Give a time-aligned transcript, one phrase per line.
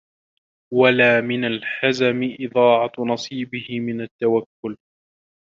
[0.73, 4.77] وَلَا مِنْ الْحَزْمِ إضَاعَةُ نَصِيبِهِ مِنْ التَّوَكُّلِ